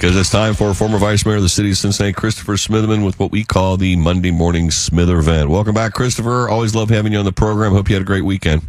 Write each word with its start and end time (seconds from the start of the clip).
Because 0.00 0.16
it's 0.16 0.30
time 0.30 0.54
for 0.54 0.72
former 0.72 0.96
Vice 0.96 1.26
Mayor 1.26 1.36
of 1.36 1.42
the 1.42 1.48
City 1.50 1.72
of 1.72 1.76
Cincinnati, 1.76 2.14
Christopher 2.14 2.54
Smitherman, 2.54 3.04
with 3.04 3.18
what 3.18 3.30
we 3.30 3.44
call 3.44 3.76
the 3.76 3.96
Monday 3.96 4.30
Morning 4.30 4.70
Smither-vent. 4.70 5.50
Welcome 5.50 5.74
back, 5.74 5.92
Christopher. 5.92 6.48
Always 6.48 6.74
love 6.74 6.88
having 6.88 7.12
you 7.12 7.18
on 7.18 7.26
the 7.26 7.32
program. 7.32 7.72
Hope 7.72 7.90
you 7.90 7.96
had 7.96 8.00
a 8.00 8.06
great 8.06 8.24
weekend. 8.24 8.62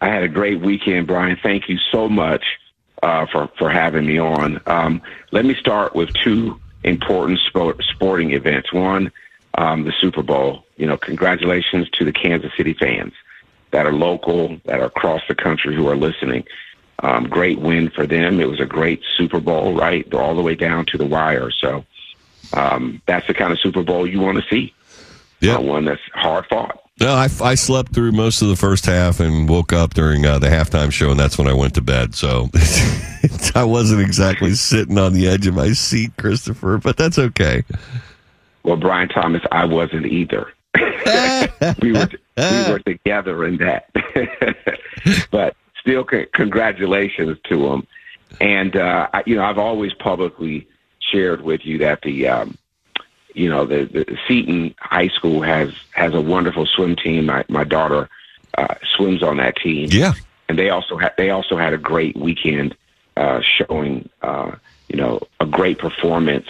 I 0.00 0.08
had 0.08 0.24
a 0.24 0.28
great 0.28 0.60
weekend, 0.60 1.06
Brian. 1.06 1.38
Thank 1.40 1.68
you 1.68 1.78
so 1.92 2.08
much 2.08 2.44
uh, 3.04 3.26
for 3.26 3.48
for 3.56 3.70
having 3.70 4.04
me 4.04 4.18
on. 4.18 4.60
Um, 4.66 5.00
let 5.30 5.44
me 5.44 5.54
start 5.54 5.94
with 5.94 6.12
two 6.14 6.60
important 6.82 7.38
sport, 7.46 7.80
sporting 7.84 8.32
events. 8.32 8.72
One, 8.72 9.12
um, 9.54 9.84
the 9.84 9.92
Super 10.00 10.24
Bowl. 10.24 10.64
You 10.76 10.88
know, 10.88 10.96
congratulations 10.96 11.88
to 11.90 12.04
the 12.04 12.12
Kansas 12.12 12.50
City 12.56 12.74
fans 12.74 13.12
that 13.70 13.86
are 13.86 13.92
local, 13.92 14.60
that 14.64 14.80
are 14.80 14.86
across 14.86 15.22
the 15.28 15.36
country 15.36 15.76
who 15.76 15.86
are 15.86 15.96
listening. 15.96 16.44
Um, 17.02 17.28
great 17.28 17.58
win 17.58 17.90
for 17.90 18.06
them. 18.06 18.40
It 18.40 18.48
was 18.48 18.60
a 18.60 18.66
great 18.66 19.02
Super 19.16 19.40
Bowl, 19.40 19.74
right? 19.74 20.12
All 20.14 20.34
the 20.34 20.42
way 20.42 20.54
down 20.54 20.86
to 20.86 20.98
the 20.98 21.04
wire. 21.04 21.50
So 21.50 21.84
um, 22.52 23.02
that's 23.06 23.26
the 23.26 23.34
kind 23.34 23.52
of 23.52 23.60
Super 23.60 23.82
Bowl 23.82 24.06
you 24.06 24.20
want 24.20 24.38
to 24.38 24.44
see. 24.48 24.72
Yeah, 25.40 25.56
uh, 25.56 25.60
one 25.60 25.84
that's 25.84 26.00
hard 26.14 26.46
fought. 26.46 26.82
No, 26.98 27.12
I, 27.12 27.28
I 27.42 27.54
slept 27.56 27.92
through 27.92 28.12
most 28.12 28.40
of 28.40 28.48
the 28.48 28.56
first 28.56 28.86
half 28.86 29.20
and 29.20 29.46
woke 29.46 29.74
up 29.74 29.92
during 29.92 30.24
uh, 30.24 30.38
the 30.38 30.46
halftime 30.46 30.90
show, 30.90 31.10
and 31.10 31.20
that's 31.20 31.36
when 31.36 31.46
I 31.46 31.52
went 31.52 31.74
to 31.74 31.82
bed. 31.82 32.14
So 32.14 32.48
I 33.54 33.64
wasn't 33.64 34.00
exactly 34.00 34.54
sitting 34.54 34.96
on 34.96 35.12
the 35.12 35.28
edge 35.28 35.46
of 35.46 35.54
my 35.54 35.72
seat, 35.72 36.12
Christopher, 36.16 36.78
but 36.78 36.96
that's 36.96 37.18
okay. 37.18 37.64
Well, 38.62 38.76
Brian 38.76 39.08
Thomas, 39.08 39.42
I 39.52 39.66
wasn't 39.66 40.06
either. 40.06 40.52
we 41.82 41.92
were 41.92 42.08
we 42.36 42.70
were 42.70 42.78
together 42.84 43.44
in 43.44 43.58
that, 43.58 43.90
but 45.30 45.54
still, 45.86 46.06
c- 46.10 46.26
congratulations 46.32 47.38
to 47.44 47.68
them. 47.68 47.86
And 48.40 48.76
uh, 48.76 49.08
I, 49.12 49.22
you 49.26 49.36
know, 49.36 49.44
I've 49.44 49.58
always 49.58 49.94
publicly 49.94 50.66
shared 50.98 51.42
with 51.42 51.64
you 51.64 51.78
that 51.78 52.02
the 52.02 52.28
um, 52.28 52.58
you 53.34 53.48
know, 53.48 53.66
the, 53.66 53.84
the 53.84 54.18
Seton 54.26 54.74
High 54.78 55.08
School 55.08 55.42
has 55.42 55.70
has 55.92 56.14
a 56.14 56.20
wonderful 56.20 56.66
swim 56.66 56.96
team. 56.96 57.26
My 57.26 57.44
my 57.48 57.64
daughter 57.64 58.08
uh, 58.58 58.74
swims 58.96 59.22
on 59.22 59.36
that 59.36 59.56
team. 59.56 59.88
Yeah, 59.92 60.14
and 60.48 60.58
they 60.58 60.70
also 60.70 60.96
had 60.96 61.14
they 61.16 61.30
also 61.30 61.56
had 61.56 61.72
a 61.72 61.78
great 61.78 62.16
weekend, 62.16 62.76
uh, 63.16 63.40
showing 63.42 64.08
uh, 64.22 64.52
you 64.88 64.96
know 64.96 65.20
a 65.38 65.46
great 65.46 65.78
performance 65.78 66.48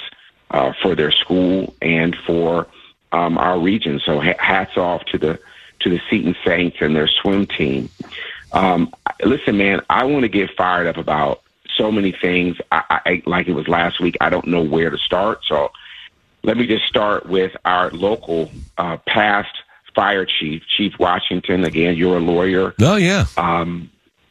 uh, 0.51 0.73
for 0.81 0.95
their 0.95 1.13
school 1.13 1.75
and 1.83 2.17
for 2.27 2.67
um, 3.13 3.37
our 3.37 3.59
region. 3.59 4.01
So 4.05 4.21
ha- 4.21 4.39
hats 4.39 4.77
off 4.77 5.05
to 5.07 5.19
the 5.19 5.39
to 5.81 5.91
the 5.91 6.01
Seton 6.09 6.37
Saints 6.45 6.79
and 6.81 6.97
their 6.97 7.09
swim 7.09 7.47
team. 7.47 7.91
Um, 8.57 8.93
listen, 9.23 9.57
man, 9.59 9.83
I 9.91 10.05
want 10.05 10.23
to 10.23 10.29
get 10.29 10.51
fired 10.57 10.87
up 10.87 10.97
about 10.97 11.43
so 11.77 11.93
many 11.93 12.13
things. 12.13 12.57
I, 12.73 13.01
I 13.05 13.23
like 13.27 13.49
it 13.49 13.53
was 13.53 13.69
last 13.69 14.01
week. 14.01 14.17
I 14.21 14.31
don't 14.31 14.47
know 14.47 14.63
where 14.63 14.89
to 14.89 14.99
start, 14.99 15.41
so 15.47 15.71
let 16.43 16.57
me 16.57 16.67
just 16.67 16.87
start 16.87 17.27
with 17.27 17.55
our 17.65 17.91
local 17.91 18.51
uh, 18.79 18.97
past 19.07 19.55
fire 19.95 20.25
chief, 20.25 20.63
Chief 20.77 20.93
Washington. 20.99 21.65
Again, 21.65 21.97
you're 21.97 22.17
a 22.17 22.21
lawyer. 22.21 22.75
Oh, 22.81 22.97
yeah. 22.97 23.27
Um, 23.37 23.91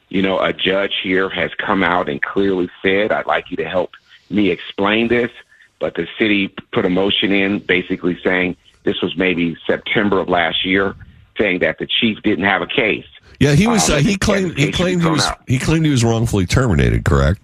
you 0.09 0.22
know, 0.22 0.40
a 0.40 0.53
judge 0.53 0.94
here 1.03 1.30
has 1.30 1.52
come 1.56 1.84
out 1.84 2.09
and 2.09 2.22
clearly 2.22 2.69
said, 2.81 3.12
I'd 3.12 3.25
like 3.25 3.52
you 3.52 3.57
to 3.57 3.68
help 3.68 3.92
me 4.30 4.50
explain 4.50 5.07
this. 5.07 5.31
But 5.80 5.96
the 5.96 6.07
city 6.18 6.47
put 6.72 6.86
a 6.86 6.90
motion 6.90 7.31
in 7.31 7.59
basically 7.59 8.18
saying 8.24 8.56
this 8.84 9.02
was 9.02 9.18
maybe 9.18 9.57
September 9.68 10.19
of 10.19 10.30
last 10.30 10.66
year, 10.66 10.96
saying 11.38 11.59
that 11.59 11.78
the 11.78 11.88
chief 11.88 12.22
didn't 12.23 12.46
have 12.46 12.62
a 12.62 12.68
case. 12.68 13.06
Yeah, 13.40 13.53
he 13.53 13.68
was. 13.68 13.90
Um, 13.90 13.97
Uh, 13.97 14.00
he 14.00 14.16
claimed. 14.18 14.57
He 14.57 14.72
claimed 14.72 15.01
he 15.03 15.09
was. 15.09 15.25
out. 15.25 15.41
He 15.47 15.59
claimed 15.59 15.85
he 15.85 15.91
was 15.91 16.03
wrongfully 16.03 16.46
terminated. 16.46 17.03
Correct. 17.06 17.41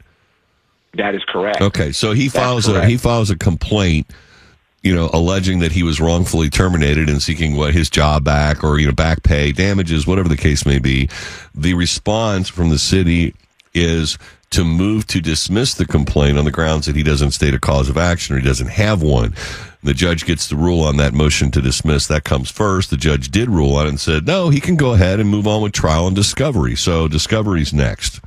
That 0.94 1.16
is 1.16 1.24
correct. 1.28 1.62
Okay, 1.62 1.92
so 1.92 2.12
he 2.12 2.28
files 2.30 2.68
a 2.68 2.86
he 2.86 2.98
files 2.98 3.30
a 3.30 3.38
complaint, 3.38 4.08
you 4.84 4.94
know, 4.94 5.10
alleging 5.14 5.60
that 5.60 5.72
he 5.72 5.84
was 5.84 6.02
wrongfully 6.02 6.50
terminated 6.50 7.10
and 7.10 7.22
seeking 7.22 7.56
what 7.56 7.74
his 7.74 7.90
job 7.90 8.24
back 8.24 8.64
or 8.64 8.80
you 8.80 8.88
know 8.88 8.94
back 8.94 9.24
pay, 9.24 9.52
damages, 9.52 10.06
whatever 10.06 10.28
the 10.30 10.38
case 10.38 10.66
may 10.66 10.80
be. 10.80 11.10
The 11.56 11.74
response 11.76 12.50
from 12.50 12.70
the 12.70 12.80
city 12.80 13.34
is 13.74 14.18
to 14.50 14.66
move 14.66 15.08
to 15.08 15.22
dismiss 15.22 15.76
the 15.76 15.86
complaint 15.86 16.38
on 16.38 16.44
the 16.44 16.52
grounds 16.52 16.86
that 16.86 16.96
he 16.96 17.04
doesn't 17.04 17.32
state 17.32 17.54
a 17.54 17.60
cause 17.60 17.88
of 17.88 17.98
action 17.98 18.36
or 18.36 18.40
he 18.40 18.46
doesn't 18.46 18.68
have 18.68 19.02
one. 19.02 19.34
The 19.84 19.94
judge 19.96 20.26
gets 20.26 20.48
to 20.50 20.56
rule 20.56 20.82
on 20.82 20.98
that 20.98 21.14
motion 21.14 21.50
to 21.52 21.62
dismiss. 21.62 22.06
That 22.08 22.24
comes 22.24 22.52
first. 22.52 22.92
The 22.92 22.98
judge 22.98 23.30
did 23.32 23.50
rule 23.50 23.76
on 23.78 23.88
it 23.88 23.90
and 23.90 24.00
said, 24.00 24.28
no, 24.28 24.50
he 24.50 24.60
can 24.60 24.76
go 24.76 24.94
ahead 24.94 25.20
and 25.20 25.28
move 25.30 25.48
on 25.48 25.62
with 25.64 25.74
trial 25.74 26.06
and 26.06 26.16
discovery. 26.16 26.76
So 26.76 27.08
discovery's 27.08 27.74
next. 27.74 28.22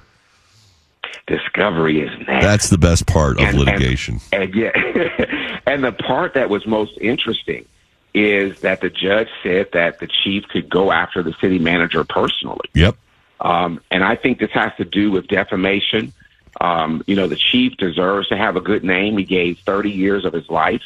Discovery 1.26 2.00
is 2.00 2.10
next. 2.26 2.44
That's 2.44 2.68
the 2.70 2.78
best 2.78 3.06
part 3.06 3.38
of 3.38 3.44
And- 3.46 3.56
and- 3.56 3.58
litigation. 3.58 4.20
And 4.32 4.54
yeah, 4.54 4.70
and 5.66 5.82
the 5.84 5.92
part 5.92 6.34
that 6.34 6.50
was 6.50 6.66
most 6.66 6.98
interesting 7.00 7.64
is 8.12 8.60
that 8.60 8.80
the 8.80 8.90
judge 8.90 9.28
said 9.42 9.68
that 9.72 9.98
the 10.00 10.06
chief 10.06 10.44
could 10.48 10.68
go 10.68 10.92
after 10.92 11.22
the 11.22 11.32
city 11.40 11.58
manager 11.58 12.04
personally. 12.04 12.68
Yep. 12.74 12.96
Um, 13.40 13.80
and 13.90 14.04
I 14.04 14.14
think 14.16 14.38
this 14.38 14.52
has 14.52 14.72
to 14.76 14.84
do 14.84 15.10
with 15.10 15.26
defamation. 15.26 16.12
Um, 16.60 17.02
you 17.06 17.16
know, 17.16 17.26
the 17.26 17.36
chief 17.36 17.76
deserves 17.76 18.28
to 18.28 18.36
have 18.36 18.54
a 18.56 18.60
good 18.60 18.84
name. 18.84 19.18
He 19.18 19.24
gave 19.24 19.58
30 19.60 19.90
years 19.90 20.24
of 20.24 20.32
his 20.32 20.48
life 20.48 20.82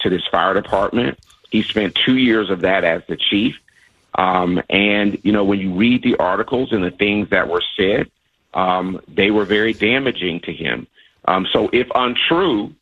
to 0.00 0.10
this 0.10 0.26
fire 0.30 0.54
department. 0.54 1.18
He 1.50 1.62
spent 1.62 1.94
two 1.94 2.16
years 2.16 2.50
of 2.50 2.60
that 2.60 2.84
as 2.84 3.02
the 3.08 3.16
chief. 3.16 3.56
Um, 4.14 4.60
and, 4.68 5.18
you 5.22 5.32
know, 5.32 5.44
when 5.44 5.60
you 5.60 5.74
read 5.74 6.02
the 6.02 6.16
articles 6.16 6.72
and 6.72 6.82
the 6.82 6.90
things 6.90 7.30
that 7.30 7.48
were 7.48 7.62
said, 7.76 8.10
um, 8.54 9.00
they 9.08 9.30
were 9.30 9.44
very 9.44 9.72
damaging 9.72 10.40
to 10.40 10.52
him. 10.52 10.86
Um, 11.26 11.46
so 11.52 11.70
if 11.72 11.86
untrue, 11.94 12.74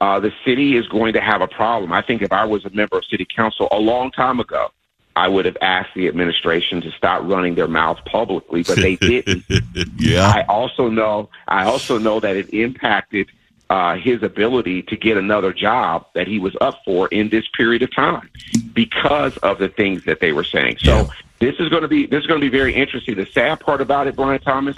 uh, 0.00 0.18
the 0.18 0.32
city 0.44 0.76
is 0.76 0.88
going 0.88 1.12
to 1.12 1.20
have 1.20 1.42
a 1.42 1.46
problem. 1.46 1.92
I 1.92 2.02
think 2.02 2.22
if 2.22 2.32
I 2.32 2.44
was 2.44 2.64
a 2.64 2.70
member 2.70 2.98
of 2.98 3.04
city 3.04 3.24
council 3.24 3.68
a 3.70 3.78
long 3.78 4.10
time 4.10 4.40
ago, 4.40 4.70
I 5.14 5.28
would 5.28 5.44
have 5.44 5.56
asked 5.60 5.90
the 5.94 6.08
administration 6.08 6.80
to 6.80 6.90
stop 6.92 7.22
running 7.24 7.54
their 7.54 7.68
mouth 7.68 7.98
publicly, 8.06 8.62
but 8.62 8.76
they 8.76 8.96
didn't. 8.96 9.44
yeah. 9.98 10.32
I 10.34 10.42
also 10.48 10.88
know 10.88 11.28
I 11.46 11.64
also 11.64 11.98
know 11.98 12.18
that 12.18 12.34
it 12.34 12.52
impacted 12.52 13.30
uh, 13.72 13.96
his 13.96 14.22
ability 14.22 14.82
to 14.82 14.98
get 14.98 15.16
another 15.16 15.50
job 15.50 16.04
that 16.12 16.28
he 16.28 16.38
was 16.38 16.54
up 16.60 16.82
for 16.84 17.08
in 17.08 17.30
this 17.30 17.48
period 17.56 17.82
of 17.82 17.90
time 17.90 18.28
because 18.74 19.34
of 19.38 19.58
the 19.58 19.68
things 19.70 20.04
that 20.04 20.20
they 20.20 20.30
were 20.30 20.44
saying. 20.44 20.76
So 20.76 21.08
this 21.38 21.54
is 21.58 21.70
going 21.70 21.80
to 21.80 21.88
be 21.88 22.04
this 22.04 22.20
is 22.20 22.26
going 22.26 22.38
to 22.38 22.44
be 22.44 22.54
very 22.54 22.74
interesting. 22.74 23.14
The 23.14 23.24
sad 23.24 23.60
part 23.60 23.80
about 23.80 24.08
it, 24.08 24.14
Brian 24.14 24.42
Thomas, 24.42 24.76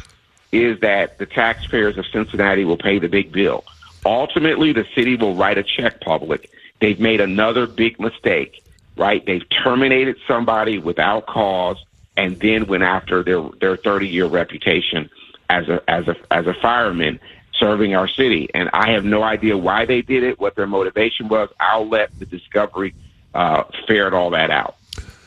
is 0.52 0.78
that 0.78 1.18
the 1.18 1.26
taxpayers 1.26 1.98
of 1.98 2.06
Cincinnati 2.06 2.64
will 2.64 2.76
pay 2.76 3.00
the 3.00 3.08
big 3.08 3.32
bill. 3.32 3.64
Ultimately, 4.06 4.72
the 4.72 4.86
city 4.94 5.16
will 5.16 5.34
write 5.34 5.58
a 5.58 5.64
check 5.64 6.00
public. 6.00 6.48
They've 6.80 7.00
made 7.00 7.20
another 7.20 7.66
big 7.66 7.98
mistake, 7.98 8.62
right? 8.96 9.26
They've 9.26 9.44
terminated 9.64 10.18
somebody 10.28 10.78
without 10.78 11.26
cause 11.26 11.84
and 12.16 12.38
then 12.38 12.68
went 12.68 12.84
after 12.84 13.24
their 13.24 13.42
their 13.60 13.76
30 13.76 14.06
year 14.06 14.26
reputation 14.26 15.10
as 15.50 15.68
a 15.68 15.82
as 15.90 16.06
a 16.06 16.14
as 16.30 16.46
a 16.46 16.54
fireman 16.54 17.18
serving 17.58 17.94
our 17.94 18.08
city. 18.08 18.48
And 18.54 18.70
I 18.72 18.90
have 18.92 19.04
no 19.04 19.22
idea 19.22 19.56
why 19.56 19.84
they 19.84 20.02
did 20.02 20.22
it, 20.22 20.38
what 20.38 20.54
their 20.54 20.66
motivation 20.66 21.28
was. 21.28 21.48
I'll 21.60 21.88
let 21.88 22.16
the 22.18 22.26
discovery 22.26 22.94
uh, 23.34 23.64
ferret 23.86 24.14
all 24.14 24.30
that 24.30 24.50
out. 24.50 24.76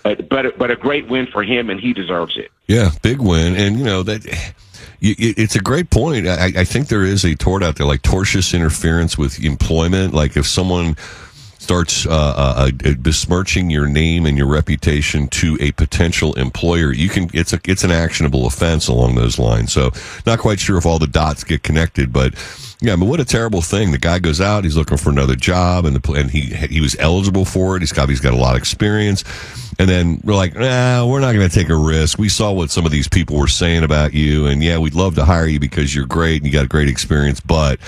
But 0.03 0.29
but 0.29 0.57
but 0.57 0.71
a 0.71 0.75
great 0.75 1.07
win 1.09 1.27
for 1.27 1.44
him, 1.44 1.69
and 1.69 1.79
he 1.79 1.91
deserves 1.91 2.38
it. 2.38 2.51
Yeah, 2.68 2.91
big 3.01 3.19
win, 3.19 3.56
and 3.56 3.77
you 3.77 3.83
know 3.83 4.03
that 4.03 4.25
It's 5.00 5.56
a 5.56 5.59
great 5.59 5.89
point. 5.91 6.27
I, 6.27 6.45
I 6.57 6.63
think 6.63 6.88
there 6.88 7.03
is 7.03 7.24
a 7.24 7.35
tort 7.35 7.62
out 7.62 7.75
there, 7.75 7.85
like 7.85 8.01
tortious 8.01 8.53
interference 8.53 9.18
with 9.18 9.44
employment. 9.44 10.13
Like 10.13 10.35
if 10.35 10.47
someone 10.47 10.95
starts 11.68 12.06
uh, 12.06 12.10
uh, 12.10 12.72
uh, 12.86 12.94
besmirching 12.94 13.69
your 13.69 13.88
name 13.88 14.25
and 14.25 14.38
your 14.38 14.48
reputation 14.48 15.28
to 15.28 15.58
a 15.60 15.74
potential 15.74 16.34
employer, 16.36 16.94
you 16.94 17.10
can. 17.10 17.30
It's 17.34 17.52
a 17.52 17.60
it's 17.66 17.84
an 17.84 17.92
actionable 17.92 18.48
offense 18.48 18.88
along 18.88 19.16
those 19.16 19.38
lines. 19.38 19.74
So 19.74 19.92
not 20.25 20.40
quite 20.40 20.62
sure 20.62 20.78
if 20.78 20.86
all 20.86 20.98
the 20.98 21.08
dots 21.08 21.44
get 21.44 21.64
connected, 21.64 22.14
but 22.14 22.34
yeah. 22.80 22.96
But 22.96 23.08
what 23.08 23.19
a 23.19 23.25
terrible 23.25 23.62
thing. 23.62 23.92
The 23.92 23.98
guy 23.98 24.19
goes 24.19 24.40
out. 24.40 24.64
He's 24.64 24.78
looking 24.78 24.96
for 24.96 25.10
another 25.10 25.36
job, 25.36 25.84
and 25.84 25.94
the 25.94 26.12
and 26.14 26.31
he 26.31 26.56
he 26.68 26.80
was 26.80 26.96
eligible 27.00 27.44
for 27.44 27.75
it. 27.75 27.81
He's 27.81 27.92
got 27.92 28.08
he's 28.08 28.22
got 28.22 28.31
a 28.31 28.38
lot 28.38 28.56
of 28.56 28.60
experience. 28.60 29.25
And 29.78 29.90
then 29.90 30.22
we're 30.24 30.36
like, 30.36 30.56
nah, 30.56 31.06
we're 31.06 31.19
not 31.19 31.34
going 31.34 31.48
to 31.48 31.54
take 31.54 31.69
a 31.69 31.75
risk. 31.75 32.18
We 32.18 32.30
saw 32.30 32.54
what 32.54 32.72
some 32.72 32.86
of 32.86 32.92
these 32.94 33.10
people 33.10 33.38
were 33.38 33.50
saying 33.50 33.84
about 33.84 34.14
you, 34.14 34.48
and 34.48 34.64
yeah, 34.64 34.78
we'd 34.78 34.96
love 34.96 35.16
to 35.16 35.25
hire 35.25 35.48
you 35.48 35.60
because 35.60 35.94
you're 35.94 36.08
great 36.08 36.38
and 36.38 36.46
you 36.46 36.54
got 36.54 36.64
a 36.64 36.69
great 36.69 36.88
experience, 36.88 37.42
but 37.42 37.80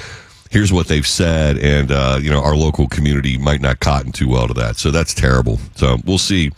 here's 0.49 0.73
what 0.73 0.87
they've 0.87 1.07
said, 1.07 1.57
and 1.57 1.91
uh, 1.91 2.19
you 2.21 2.29
know 2.29 2.41
our 2.41 2.55
local 2.55 2.87
community 2.87 3.37
might 3.37 3.61
not 3.61 3.79
cotton 3.79 4.11
too 4.11 4.27
well 4.27 4.47
to 4.47 4.53
that. 4.55 4.77
So 4.77 4.91
that's 4.91 5.13
terrible. 5.13 5.59
So 5.75 5.97
we'll 6.05 6.17
see. 6.17 6.51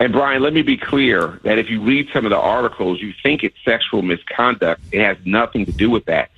And 0.00 0.12
Brian, 0.12 0.42
let 0.42 0.52
me 0.52 0.62
be 0.62 0.76
clear 0.76 1.38
that 1.44 1.58
if 1.58 1.70
you 1.70 1.80
read 1.80 2.08
some 2.12 2.26
of 2.26 2.30
the 2.30 2.38
articles, 2.38 3.00
you 3.00 3.14
think 3.22 3.44
it's 3.44 3.56
sexual 3.64 4.02
misconduct. 4.02 4.82
It 4.90 5.00
has 5.00 5.16
nothing 5.24 5.66
to 5.66 5.72
do 5.72 5.88
with 5.88 6.06
that. 6.06 6.30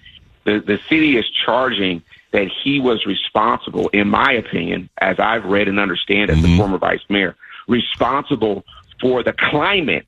The 0.44 0.60
the 0.60 0.78
city 0.88 1.16
is 1.16 1.24
charging 1.44 2.02
that 2.32 2.48
he 2.48 2.80
was 2.80 3.06
responsible, 3.06 3.88
in 3.88 4.08
my 4.08 4.32
opinion, 4.32 4.90
as 4.98 5.18
I've 5.18 5.44
read 5.44 5.68
and 5.68 5.80
understand 5.80 6.30
as 6.30 6.42
the 6.42 6.56
former 6.56 6.76
vice 6.76 7.00
mayor, 7.08 7.34
responsible 7.66 8.64
for 9.00 9.22
the 9.22 9.32
climate 9.32 10.06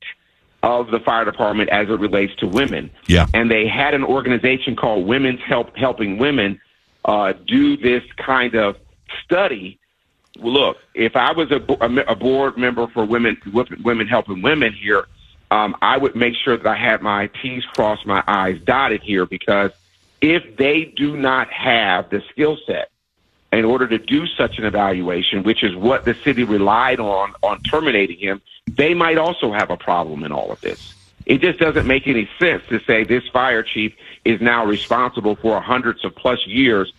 of 0.62 0.90
the 0.90 1.00
fire 1.00 1.24
department 1.24 1.70
as 1.70 1.88
it 1.88 2.00
relates 2.00 2.34
to 2.36 2.46
women. 2.46 2.90
Yeah. 3.06 3.26
And 3.32 3.50
they 3.50 3.66
had 3.66 3.94
an 3.94 4.04
organization 4.04 4.76
called 4.76 5.06
Women's 5.06 5.40
Help 5.40 5.76
Helping 5.76 6.18
Women 6.18 6.60
uh, 7.04 7.32
do 7.46 7.76
this 7.76 8.02
kind 8.16 8.54
of 8.54 8.76
study 9.24 9.78
well, 10.38 10.52
look, 10.52 10.76
if 10.94 11.16
I 11.16 11.32
was 11.32 11.50
a, 11.50 11.58
bo- 11.58 11.78
a 11.80 11.88
me- 11.88 12.04
a 12.06 12.14
board 12.14 12.56
member 12.56 12.86
for 12.88 13.04
women, 13.04 13.36
women 13.82 14.06
helping 14.06 14.42
women 14.42 14.72
here, 14.72 15.06
um, 15.50 15.76
I 15.82 15.98
would 15.98 16.14
make 16.14 16.34
sure 16.36 16.56
that 16.56 16.66
I 16.66 16.76
had 16.76 17.02
my 17.02 17.28
T's 17.42 17.64
crossed, 17.64 18.06
my 18.06 18.22
I's 18.26 18.60
dotted 18.60 19.02
here, 19.02 19.26
because 19.26 19.72
if 20.20 20.56
they 20.56 20.84
do 20.84 21.16
not 21.16 21.50
have 21.50 22.10
the 22.10 22.22
skill 22.30 22.58
set 22.66 22.90
in 23.52 23.64
order 23.64 23.88
to 23.88 23.98
do 23.98 24.26
such 24.26 24.58
an 24.58 24.64
evaluation, 24.64 25.42
which 25.42 25.62
is 25.62 25.74
what 25.74 26.04
the 26.04 26.14
city 26.14 26.44
relied 26.44 27.00
on 27.00 27.32
on 27.42 27.62
terminating 27.62 28.18
him, 28.18 28.42
they 28.78 28.94
might 28.94 29.18
also 29.18 29.52
have 29.52 29.70
a 29.70 29.76
problem 29.76 30.24
in 30.24 30.32
all 30.32 30.50
of 30.50 30.60
this. 30.62 30.94
It 31.26 31.42
just 31.42 31.58
doesn't 31.58 31.86
make 31.86 32.06
any 32.06 32.30
sense 32.38 32.62
to 32.70 32.80
say 32.84 33.04
this 33.04 33.26
fire 33.28 33.62
chief 33.62 33.92
is 34.24 34.40
now 34.40 34.64
responsible 34.64 35.36
for 35.36 35.60
hundreds 35.60 36.04
of 36.04 36.14
plus 36.14 36.46
years 36.46 36.90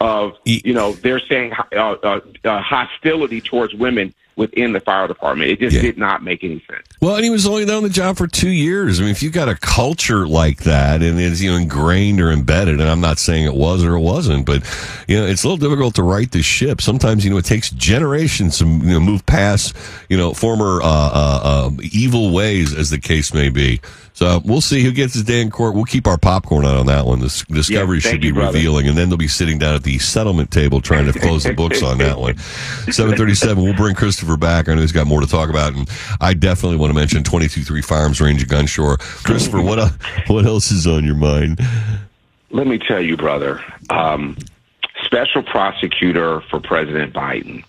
of 0.00 0.36
you 0.44 0.74
know 0.74 0.92
they're 0.92 1.20
saying 1.20 1.52
uh, 1.72 1.76
uh, 1.76 2.20
uh, 2.44 2.60
hostility 2.60 3.40
towards 3.40 3.74
women 3.74 4.12
within 4.36 4.72
the 4.74 4.80
fire 4.80 5.08
department. 5.08 5.50
It 5.50 5.58
just 5.60 5.74
Yeah. 5.74 5.82
did 5.82 5.98
not 5.98 6.22
make 6.22 6.44
any 6.44 6.62
sense. 6.70 6.86
Well, 7.00 7.14
and 7.16 7.24
he 7.24 7.30
was 7.30 7.46
only 7.46 7.68
on 7.70 7.82
the 7.82 7.88
job 7.88 8.16
for 8.18 8.26
two 8.26 8.50
years. 8.50 8.98
I 9.00 9.02
mean, 9.02 9.10
if 9.10 9.22
you've 9.22 9.32
got 9.32 9.48
a 9.48 9.54
culture 9.54 10.26
like 10.28 10.64
that 10.64 11.02
and 11.02 11.18
it's 11.18 11.40
you 11.40 11.50
know 11.50 11.56
ingrained 11.56 12.20
or 12.20 12.30
embedded, 12.30 12.80
and 12.80 12.88
I'm 12.88 13.00
not 13.00 13.18
saying 13.18 13.44
it 13.44 13.54
was 13.54 13.82
or 13.82 13.94
it 13.96 14.00
wasn't, 14.00 14.44
but 14.46 14.62
you 15.08 15.16
know 15.18 15.26
it's 15.26 15.42
a 15.44 15.48
little 15.48 15.56
difficult 15.68 15.94
to 15.96 16.02
right 16.02 16.30
the 16.30 16.42
ship. 16.42 16.80
Sometimes 16.82 17.24
you 17.24 17.30
know 17.30 17.38
it 17.38 17.44
takes 17.46 17.70
generations 17.70 18.58
to 18.58 18.66
you 18.66 18.78
know 18.92 19.00
move 19.00 19.24
past 19.26 19.74
you 20.08 20.16
know 20.16 20.34
former 20.34 20.82
uh, 20.82 20.86
uh, 20.86 21.40
uh, 21.42 21.70
evil 21.92 22.30
ways, 22.32 22.74
as 22.74 22.90
the 22.90 22.98
case 23.00 23.32
may 23.32 23.48
be. 23.48 23.80
So 24.16 24.40
we'll 24.46 24.62
see 24.62 24.82
who 24.82 24.92
gets 24.92 25.12
his 25.12 25.24
day 25.24 25.42
in 25.42 25.50
court. 25.50 25.74
We'll 25.74 25.84
keep 25.84 26.06
our 26.06 26.16
popcorn 26.16 26.64
out 26.64 26.76
on 26.76 26.86
that 26.86 27.04
one. 27.04 27.18
The 27.18 27.26
s- 27.26 27.44
discovery 27.44 28.00
thank 28.00 28.14
should 28.14 28.20
be 28.22 28.28
you, 28.28 28.34
revealing, 28.34 28.88
and 28.88 28.96
then 28.96 29.10
they'll 29.10 29.18
be 29.18 29.28
sitting 29.28 29.58
down 29.58 29.74
at 29.74 29.82
the 29.82 29.98
settlement 29.98 30.50
table 30.50 30.80
trying 30.80 31.04
to 31.12 31.18
close 31.18 31.44
the 31.44 31.52
books 31.52 31.82
on 31.82 31.98
that 31.98 32.18
one. 32.18 32.38
Seven 32.90 33.14
thirty-seven. 33.14 33.62
We'll 33.62 33.74
bring 33.76 33.94
Christopher 33.94 34.38
back. 34.38 34.70
I 34.70 34.74
know 34.74 34.80
he's 34.80 34.90
got 34.90 35.06
more 35.06 35.20
to 35.20 35.26
talk 35.26 35.50
about, 35.50 35.74
and 35.74 35.86
I 36.18 36.32
definitely 36.32 36.78
want 36.78 36.94
to 36.94 36.98
mention 36.98 37.24
twenty-two-three 37.24 37.82
Firearms 37.82 38.18
Range 38.18 38.42
at 38.42 38.48
Gunshore. 38.48 38.98
Christopher, 39.22 39.60
what 39.60 39.92
what 40.28 40.46
else 40.46 40.70
is 40.70 40.86
on 40.86 41.04
your 41.04 41.14
mind? 41.14 41.60
Let 42.50 42.66
me 42.66 42.78
tell 42.78 43.02
you, 43.02 43.18
brother. 43.18 43.62
Um, 43.90 44.38
special 45.04 45.42
prosecutor 45.42 46.40
for 46.48 46.58
President 46.58 47.12
Biden. 47.12 47.64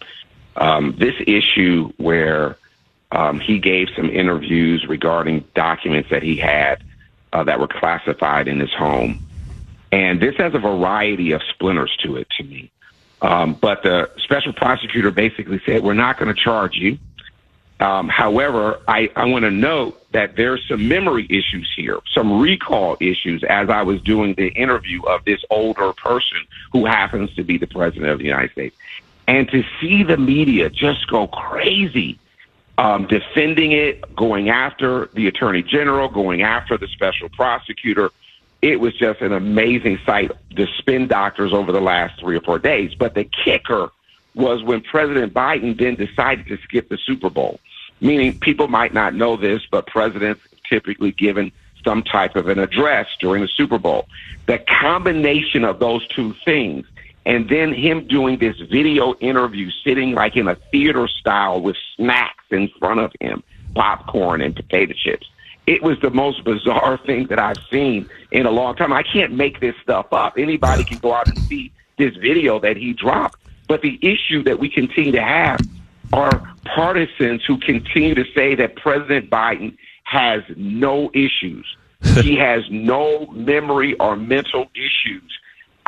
Um, 0.56 0.96
this 0.98 1.16
issue 1.28 1.92
where 1.98 2.56
um, 3.12 3.40
he 3.40 3.60
gave 3.60 3.88
some 3.96 4.10
interviews 4.10 4.86
regarding 4.88 5.46
documents 5.56 6.10
that 6.10 6.24
he 6.24 6.36
had 6.36 6.84
uh, 7.34 7.44
that 7.44 7.60
were 7.60 7.68
classified 7.68 8.48
in 8.48 8.60
his 8.60 8.74
home. 8.74 9.26
And 9.92 10.22
this 10.22 10.36
has 10.38 10.54
a 10.54 10.60
variety 10.60 11.32
of 11.32 11.42
splinters 11.54 11.96
to 12.04 12.18
it 12.18 12.28
to 12.38 12.44
me. 12.44 12.72
Um, 13.22 13.54
but 13.54 13.84
the 13.84 14.12
special 14.18 14.54
prosecutor 14.54 15.12
basically 15.12 15.62
said, 15.66 15.84
We're 15.84 15.94
not 15.94 16.20
going 16.20 16.34
to 16.34 16.40
charge 16.40 16.76
you. 16.76 17.00
Um, 17.80 18.10
however, 18.10 18.80
I, 18.88 19.12
I 19.16 19.26
want 19.26 19.44
to 19.44 19.52
note 19.52 20.04
that 20.12 20.36
there's 20.36 20.68
some 20.68 20.88
memory 20.88 21.28
issues 21.30 21.72
here, 21.76 22.00
some 22.14 22.40
recall 22.40 22.98
issues 23.00 23.44
as 23.44 23.70
I 23.70 23.84
was 23.84 24.02
doing 24.02 24.34
the 24.34 24.48
interview 24.48 25.04
of 25.04 25.24
this 25.26 25.44
older 25.52 25.94
person 25.94 26.40
who 26.74 26.86
happens 26.86 27.34
to 27.36 27.44
be 27.44 27.58
the 27.58 27.68
president 27.68 28.10
of 28.12 28.18
the 28.18 28.26
United 28.26 28.52
States. 28.52 28.76
And 29.28 29.48
to 29.50 29.64
see 29.80 30.04
the 30.04 30.18
media 30.18 30.70
just 30.70 31.08
go 31.08 31.28
crazy 31.28 32.18
um, 32.78 33.08
defending 33.08 33.72
it, 33.72 34.16
going 34.16 34.50
after 34.50 35.08
the 35.14 35.28
attorney 35.28 35.64
general, 35.64 36.10
going 36.10 36.44
after 36.44 36.78
the 36.78 36.88
special 36.88 37.30
prosecutor. 37.30 38.12
It 38.62 38.80
was 38.80 38.96
just 38.96 39.22
an 39.22 39.34
amazing 39.34 40.00
sight, 40.06 40.32
to 40.56 40.68
spin 40.78 41.08
doctors 41.08 41.54
over 41.54 41.72
the 41.72 41.82
last 41.82 42.20
three 42.20 42.38
or 42.38 42.42
four 42.42 42.60
days. 42.60 42.94
But 42.96 43.14
the 43.14 43.24
kicker 43.24 43.90
was 44.36 44.64
when 44.64 44.82
President 44.82 45.34
Biden 45.34 45.78
then 45.78 45.96
decided 45.96 46.48
to 46.48 46.58
skip 46.64 46.90
the 46.90 46.98
Super 46.98 47.30
Bowl, 47.30 47.60
meaning 48.02 48.38
people 48.40 48.68
might 48.68 48.94
not 48.94 49.16
know 49.16 49.36
this, 49.36 49.64
but 49.70 49.88
presidents 49.88 50.42
typically 50.70 51.12
given 51.12 51.52
some 51.84 52.04
type 52.04 52.36
of 52.36 52.48
an 52.48 52.60
address 52.60 53.08
during 53.20 53.42
the 53.42 53.48
Super 53.48 53.78
Bowl. 53.78 54.08
The 54.46 54.60
combination 54.60 55.64
of 55.64 55.80
those 55.80 56.08
two 56.10 56.36
things 56.46 56.86
and 57.28 57.50
then 57.50 57.74
him 57.74 58.08
doing 58.08 58.40
this 58.40 58.56
video 58.72 59.14
interview 59.16 59.70
sitting 59.84 60.14
like 60.14 60.38
in 60.38 60.48
a 60.48 60.56
theater 60.72 61.10
style 61.10 61.60
with 61.60 61.76
snacks 61.98 62.46
in 62.52 62.70
front 62.80 63.02
of 63.02 63.12
him, 63.20 63.44
popcorn 63.76 64.40
and 64.40 64.56
potato 64.56 64.94
chips. 64.94 65.28
It 65.68 65.84
was 65.84 66.00
the 66.00 66.10
most 66.10 66.46
bizarre 66.46 66.98
thing 67.06 67.28
that 67.28 67.38
I've 67.38 67.58
seen 67.70 68.10
in 68.32 68.46
a 68.46 68.50
long 68.50 68.78
time. 68.78 68.94
I 68.94 69.04
can't 69.04 69.34
make 69.34 69.60
this 69.60 69.76
stuff 69.84 70.14
up. 70.14 70.36
Anybody 70.38 70.86
can 70.86 71.00
go 71.00 71.14
out 71.14 71.28
and 71.28 71.38
see 71.40 71.74
this 71.98 72.16
video 72.16 72.60
that 72.62 72.78
he 72.78 72.94
dropped. 72.94 73.42
But 73.68 73.82
the 73.82 74.00
issue 74.02 74.42
that 74.44 74.58
we 74.58 74.70
continue 74.70 75.12
to 75.12 75.22
have 75.22 75.60
are 76.14 76.56
partisans 76.64 77.44
who 77.46 77.58
continue 77.58 78.16
to 78.16 78.24
say 78.34 78.56
that 78.56 78.78
President 78.78 79.30
Biden 79.30 79.76
has 80.04 80.44
no 80.56 81.12
issues. 81.14 81.66
he 82.22 82.38
has 82.38 82.64
no 82.72 83.26
memory 83.32 83.96
or 83.96 84.16
mental 84.16 84.68
issues. 84.76 85.38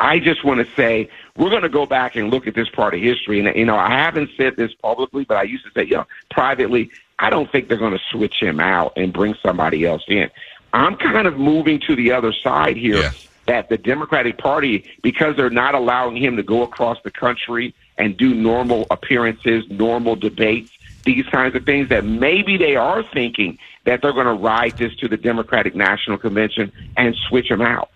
I 0.00 0.18
just 0.18 0.44
want 0.44 0.66
to 0.66 0.74
say 0.74 1.10
we're 1.36 1.50
going 1.50 1.62
to 1.62 1.68
go 1.68 1.84
back 1.84 2.16
and 2.16 2.30
look 2.30 2.46
at 2.46 2.54
this 2.54 2.70
part 2.70 2.94
of 2.94 3.00
history. 3.00 3.38
And 3.38 3.54
you 3.54 3.66
know, 3.66 3.76
I 3.76 3.90
haven't 3.90 4.30
said 4.34 4.56
this 4.56 4.72
publicly, 4.72 5.24
but 5.24 5.36
I 5.36 5.42
used 5.42 5.64
to 5.66 5.70
say, 5.72 5.84
you 5.84 5.96
know, 5.96 6.06
privately, 6.30 6.90
I 7.18 7.28
don't 7.28 7.52
think 7.52 7.68
they're 7.68 7.76
going 7.76 7.92
to 7.92 8.04
switch 8.10 8.40
him 8.40 8.60
out 8.60 8.94
and 8.96 9.12
bring 9.12 9.34
somebody 9.42 9.84
else 9.84 10.02
in. 10.08 10.30
I'm 10.72 10.96
kind 10.96 11.26
of 11.26 11.38
moving 11.38 11.80
to 11.80 11.94
the 11.94 12.12
other 12.12 12.32
side 12.32 12.76
here. 12.76 12.96
Yeah. 12.96 13.10
That 13.46 13.68
the 13.68 13.78
Democratic 13.78 14.38
Party, 14.38 14.88
because 15.02 15.36
they're 15.36 15.50
not 15.50 15.74
allowing 15.74 16.16
him 16.16 16.36
to 16.36 16.42
go 16.42 16.62
across 16.62 16.98
the 17.02 17.10
country 17.10 17.74
and 17.98 18.16
do 18.16 18.32
normal 18.32 18.86
appearances, 18.90 19.68
normal 19.68 20.14
debates, 20.14 20.70
these 21.04 21.26
kinds 21.26 21.56
of 21.56 21.64
things, 21.64 21.88
that 21.88 22.04
maybe 22.04 22.56
they 22.56 22.76
are 22.76 23.02
thinking 23.02 23.58
that 23.84 24.02
they're 24.02 24.12
going 24.12 24.26
to 24.26 24.34
ride 24.34 24.78
this 24.78 24.94
to 24.96 25.08
the 25.08 25.16
Democratic 25.16 25.74
National 25.74 26.16
Convention 26.16 26.70
and 26.96 27.16
switch 27.28 27.50
him 27.50 27.60
out. 27.60 27.90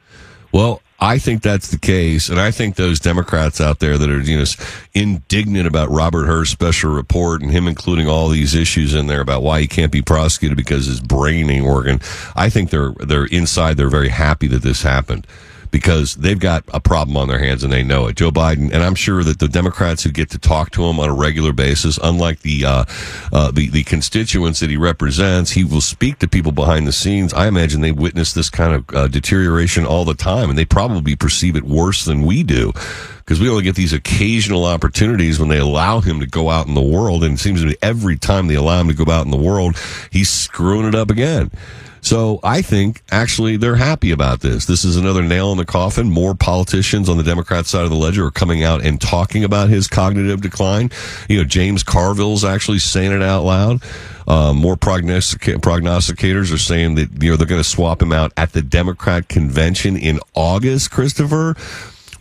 Well, 0.50 0.82
I 1.00 1.18
think 1.18 1.42
that's 1.42 1.70
the 1.70 1.78
case, 1.78 2.28
and 2.28 2.40
I 2.40 2.50
think 2.50 2.76
those 2.76 3.00
Democrats 3.00 3.60
out 3.60 3.80
there 3.80 3.98
that 3.98 4.08
are 4.08 4.20
you 4.20 4.38
know 4.38 4.44
indignant 4.94 5.66
about 5.66 5.90
Robert 5.90 6.26
Hur's 6.26 6.50
special 6.50 6.92
report 6.92 7.42
and 7.42 7.50
him 7.50 7.66
including 7.66 8.08
all 8.08 8.28
these 8.28 8.54
issues 8.54 8.94
in 8.94 9.08
there 9.08 9.20
about 9.20 9.42
why 9.42 9.60
he 9.60 9.66
can't 9.66 9.92
be 9.92 10.02
prosecuted 10.02 10.56
because 10.56 10.86
his 10.86 11.00
brain 11.00 11.50
ain't 11.50 11.66
working. 11.66 12.00
I 12.36 12.48
think 12.48 12.70
they're 12.70 12.92
they're 13.00 13.26
inside. 13.26 13.76
They're 13.76 13.90
very 13.90 14.08
happy 14.08 14.46
that 14.48 14.62
this 14.62 14.82
happened 14.82 15.26
because 15.74 16.14
they've 16.14 16.38
got 16.38 16.62
a 16.72 16.78
problem 16.78 17.16
on 17.16 17.26
their 17.26 17.40
hands 17.40 17.64
and 17.64 17.72
they 17.72 17.82
know 17.82 18.06
it. 18.06 18.14
Joe 18.14 18.30
Biden, 18.30 18.72
and 18.72 18.80
I'm 18.80 18.94
sure 18.94 19.24
that 19.24 19.40
the 19.40 19.48
Democrats 19.48 20.04
who 20.04 20.12
get 20.12 20.30
to 20.30 20.38
talk 20.38 20.70
to 20.70 20.84
him 20.84 21.00
on 21.00 21.08
a 21.08 21.12
regular 21.12 21.52
basis, 21.52 21.98
unlike 22.00 22.42
the 22.42 22.64
uh, 22.64 22.84
uh, 23.32 23.50
the 23.50 23.70
the 23.70 23.82
constituents 23.82 24.60
that 24.60 24.70
he 24.70 24.76
represents, 24.76 25.50
he 25.50 25.64
will 25.64 25.80
speak 25.80 26.20
to 26.20 26.28
people 26.28 26.52
behind 26.52 26.86
the 26.86 26.92
scenes. 26.92 27.34
I 27.34 27.48
imagine 27.48 27.80
they 27.80 27.90
witness 27.90 28.34
this 28.34 28.50
kind 28.50 28.72
of 28.72 28.94
uh, 28.94 29.08
deterioration 29.08 29.84
all 29.84 30.04
the 30.04 30.14
time, 30.14 30.48
and 30.48 30.56
they 30.56 30.64
probably 30.64 31.16
perceive 31.16 31.56
it 31.56 31.64
worse 31.64 32.04
than 32.04 32.22
we 32.22 32.44
do. 32.44 32.72
Because 33.16 33.40
we 33.40 33.48
only 33.48 33.64
get 33.64 33.74
these 33.74 33.92
occasional 33.92 34.66
opportunities 34.66 35.40
when 35.40 35.48
they 35.48 35.58
allow 35.58 35.98
him 35.98 36.20
to 36.20 36.26
go 36.26 36.50
out 36.50 36.68
in 36.68 36.74
the 36.74 36.82
world, 36.82 37.24
and 37.24 37.34
it 37.34 37.40
seems 37.40 37.62
to 37.62 37.66
me 37.66 37.74
every 37.82 38.16
time 38.16 38.46
they 38.46 38.54
allow 38.54 38.80
him 38.80 38.88
to 38.88 38.94
go 38.94 39.10
out 39.10 39.24
in 39.24 39.32
the 39.32 39.36
world, 39.36 39.76
he's 40.12 40.30
screwing 40.30 40.86
it 40.86 40.94
up 40.94 41.10
again. 41.10 41.50
So 42.04 42.38
I 42.42 42.60
think 42.60 43.02
actually 43.10 43.56
they're 43.56 43.76
happy 43.76 44.10
about 44.10 44.40
this. 44.40 44.66
This 44.66 44.84
is 44.84 44.98
another 44.98 45.22
nail 45.22 45.50
in 45.52 45.56
the 45.56 45.64
coffin. 45.64 46.10
More 46.10 46.34
politicians 46.34 47.08
on 47.08 47.16
the 47.16 47.22
Democrat 47.22 47.64
side 47.64 47.84
of 47.84 47.90
the 47.90 47.96
ledger 47.96 48.26
are 48.26 48.30
coming 48.30 48.62
out 48.62 48.84
and 48.84 49.00
talking 49.00 49.42
about 49.42 49.70
his 49.70 49.88
cognitive 49.88 50.42
decline. 50.42 50.90
You 51.30 51.38
know, 51.38 51.44
James 51.44 51.82
Carville's 51.82 52.44
actually 52.44 52.80
saying 52.80 53.12
it 53.12 53.22
out 53.22 53.44
loud. 53.44 53.82
Um, 54.28 54.58
more 54.58 54.76
prognostic- 54.76 55.62
prognosticators 55.62 56.52
are 56.52 56.58
saying 56.58 56.96
that 56.96 57.22
you 57.22 57.30
know 57.30 57.36
they're 57.36 57.46
going 57.46 57.62
to 57.62 57.68
swap 57.68 58.02
him 58.02 58.12
out 58.12 58.32
at 58.36 58.52
the 58.52 58.60
Democrat 58.60 59.28
convention 59.28 59.96
in 59.96 60.20
August. 60.34 60.90
Christopher, 60.90 61.54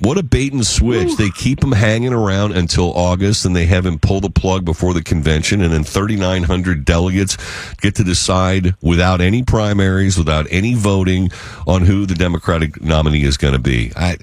what 0.04 0.18
a 0.18 0.24
bait 0.24 0.52
and 0.52 0.66
switch. 0.66 1.16
They 1.16 1.30
keep 1.30 1.64
him 1.64 1.72
hanging 1.72 2.14
around 2.14 2.52
until 2.52 2.94
August 2.94 3.46
and 3.46 3.56
they 3.56 3.66
have 3.68 3.86
him 3.86 4.00
pull 4.00 4.20
the 4.20 4.30
plug 4.30 4.66
before 4.66 4.94
the 4.94 5.02
convention. 5.02 5.62
And 5.62 5.72
then 5.72 5.84
3,900 5.84 6.84
delegates 6.84 7.38
get 7.78 7.96
to 7.96 8.04
decide 8.04 8.76
without 8.82 9.22
any 9.22 9.44
primaries, 9.44 10.18
without 10.18 10.46
any 10.50 10.74
voting 10.74 11.32
on 11.66 11.86
who 11.86 12.06
the 12.06 12.16
Democratic 12.16 12.82
nominee 12.82 13.24
is 13.24 13.38
going 13.38 13.54
to 13.54 13.60
be. 13.60 13.94
I, 13.96 14.18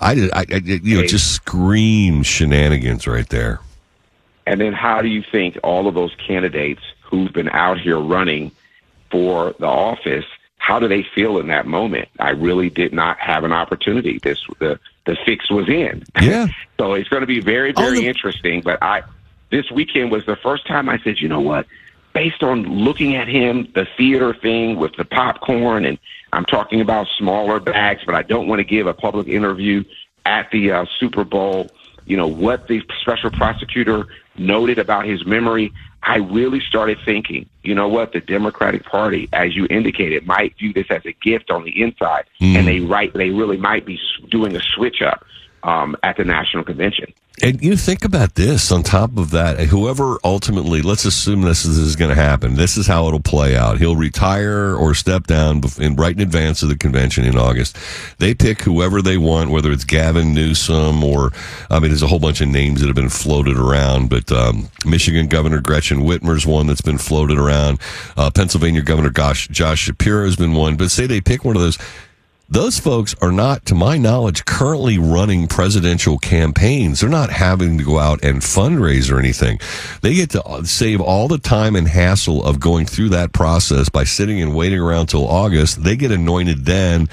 I, 0.00 0.12
I, 0.32 0.46
I 0.50 0.56
you 0.64 1.00
know, 1.00 1.06
just 1.06 1.34
scream 1.34 2.22
shenanigans 2.22 3.06
right 3.06 3.28
there. 3.28 3.60
And 4.46 4.60
then 4.60 4.72
how 4.72 5.02
do 5.02 5.08
you 5.08 5.22
think 5.30 5.58
all 5.62 5.86
of 5.88 5.94
those 5.94 6.14
candidates 6.26 6.80
who've 7.02 7.32
been 7.32 7.50
out 7.50 7.78
here 7.78 8.00
running 8.00 8.50
for 9.10 9.54
the 9.58 9.66
office, 9.66 10.24
how 10.60 10.78
do 10.78 10.86
they 10.88 11.02
feel 11.14 11.38
in 11.38 11.48
that 11.48 11.66
moment? 11.66 12.08
I 12.18 12.30
really 12.30 12.68
did 12.70 12.92
not 12.92 13.18
have 13.18 13.44
an 13.44 13.52
opportunity. 13.52 14.18
This 14.22 14.38
the 14.58 14.78
the 15.06 15.16
fix 15.24 15.50
was 15.50 15.68
in. 15.68 16.04
Yeah. 16.22 16.46
so 16.78 16.92
it's 16.92 17.08
going 17.08 17.22
to 17.22 17.26
be 17.26 17.40
very 17.40 17.72
Oh, 17.76 17.80
very 17.82 18.00
the- 18.00 18.06
interesting. 18.06 18.60
But 18.60 18.82
I 18.82 19.02
this 19.50 19.70
weekend 19.70 20.12
was 20.12 20.24
the 20.26 20.36
first 20.36 20.66
time 20.66 20.88
I 20.88 20.98
said, 21.02 21.18
you 21.18 21.28
know 21.28 21.40
what? 21.40 21.66
Based 22.12 22.42
on 22.42 22.62
looking 22.64 23.16
at 23.16 23.26
him, 23.26 23.68
the 23.74 23.86
theater 23.96 24.34
thing 24.34 24.76
with 24.76 24.94
the 24.96 25.04
popcorn, 25.04 25.84
and 25.84 25.98
I'm 26.32 26.44
talking 26.44 26.80
about 26.80 27.06
smaller 27.18 27.58
bags, 27.58 28.02
but 28.04 28.14
I 28.14 28.22
don't 28.22 28.46
want 28.46 28.58
to 28.60 28.64
give 28.64 28.86
a 28.86 28.92
public 28.94 29.26
interview 29.28 29.84
at 30.26 30.50
the 30.50 30.72
uh, 30.72 30.86
Super 30.98 31.24
Bowl. 31.24 31.70
You 32.10 32.16
know 32.16 32.26
what 32.26 32.66
the 32.66 32.82
special 33.00 33.30
prosecutor 33.30 34.08
noted 34.36 34.80
about 34.80 35.06
his 35.06 35.24
memory. 35.24 35.72
I 36.02 36.16
really 36.16 36.58
started 36.58 36.98
thinking, 37.04 37.48
you 37.62 37.72
know 37.72 37.86
what, 37.86 38.12
the 38.12 38.20
Democratic 38.20 38.84
Party, 38.84 39.28
as 39.32 39.54
you 39.54 39.68
indicated, 39.70 40.26
might 40.26 40.58
view 40.58 40.72
this 40.72 40.86
as 40.90 41.06
a 41.06 41.12
gift 41.12 41.52
on 41.52 41.62
the 41.62 41.80
inside, 41.80 42.24
and 42.40 42.66
they 42.66 42.80
right, 42.80 43.12
they 43.12 43.30
really 43.30 43.58
might 43.58 43.86
be 43.86 43.96
doing 44.28 44.56
a 44.56 44.60
switch 44.60 45.02
up 45.02 45.24
um, 45.62 45.96
at 46.02 46.16
the 46.16 46.24
national 46.24 46.64
convention. 46.64 47.12
And 47.42 47.62
you 47.62 47.76
think 47.76 48.04
about 48.04 48.34
this 48.34 48.70
on 48.70 48.82
top 48.82 49.16
of 49.16 49.30
that, 49.30 49.58
whoever 49.60 50.18
ultimately, 50.24 50.82
let's 50.82 51.04
assume 51.04 51.42
this 51.42 51.64
is, 51.64 51.78
is 51.78 51.96
going 51.96 52.10
to 52.10 52.14
happen. 52.14 52.54
This 52.54 52.76
is 52.76 52.86
how 52.86 53.06
it'll 53.06 53.20
play 53.20 53.56
out. 53.56 53.78
He'll 53.78 53.96
retire 53.96 54.74
or 54.74 54.94
step 54.94 55.26
down 55.26 55.62
in, 55.78 55.96
right 55.96 56.14
in 56.14 56.20
advance 56.20 56.62
of 56.62 56.68
the 56.68 56.76
convention 56.76 57.24
in 57.24 57.38
August. 57.38 57.76
They 58.18 58.34
pick 58.34 58.62
whoever 58.62 59.00
they 59.00 59.16
want, 59.16 59.50
whether 59.50 59.72
it's 59.72 59.84
Gavin 59.84 60.34
Newsom 60.34 61.02
or, 61.02 61.32
I 61.70 61.78
mean, 61.78 61.90
there's 61.90 62.02
a 62.02 62.08
whole 62.08 62.18
bunch 62.18 62.40
of 62.40 62.48
names 62.48 62.80
that 62.80 62.88
have 62.88 62.96
been 62.96 63.08
floated 63.08 63.56
around, 63.56 64.10
but 64.10 64.30
um, 64.30 64.68
Michigan 64.84 65.26
Governor 65.26 65.60
Gretchen 65.60 66.04
Whitmer's 66.04 66.46
one 66.46 66.66
that's 66.66 66.82
been 66.82 66.98
floated 66.98 67.38
around. 67.38 67.80
Uh, 68.16 68.30
Pennsylvania 68.30 68.82
Governor 68.82 69.10
Josh, 69.10 69.48
Josh 69.48 69.80
Shapiro 69.80 70.24
has 70.24 70.36
been 70.36 70.52
one, 70.54 70.76
but 70.76 70.90
say 70.90 71.06
they 71.06 71.20
pick 71.20 71.44
one 71.44 71.56
of 71.56 71.62
those. 71.62 71.78
Those 72.52 72.80
folks 72.80 73.14
are 73.22 73.30
not, 73.30 73.64
to 73.66 73.76
my 73.76 73.96
knowledge, 73.96 74.44
currently 74.44 74.98
running 74.98 75.46
presidential 75.46 76.18
campaigns. 76.18 76.98
They're 76.98 77.08
not 77.08 77.30
having 77.30 77.78
to 77.78 77.84
go 77.84 78.00
out 78.00 78.24
and 78.24 78.40
fundraise 78.40 79.08
or 79.08 79.20
anything. 79.20 79.60
They 80.02 80.14
get 80.14 80.30
to 80.30 80.62
save 80.64 81.00
all 81.00 81.28
the 81.28 81.38
time 81.38 81.76
and 81.76 81.86
hassle 81.86 82.44
of 82.44 82.58
going 82.58 82.86
through 82.86 83.10
that 83.10 83.32
process 83.32 83.88
by 83.88 84.02
sitting 84.02 84.42
and 84.42 84.52
waiting 84.52 84.80
around 84.80 85.06
till 85.06 85.28
August. 85.28 85.84
They 85.84 85.94
get 85.94 86.10
anointed 86.10 86.64
then 86.64 87.08